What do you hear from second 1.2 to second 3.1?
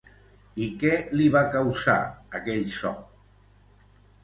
va causar, aquell so?